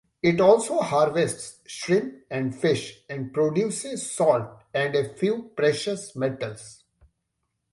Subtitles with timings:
[0.23, 6.83] It also harvests shrimp and fish, and produces salt, and a few precious metals.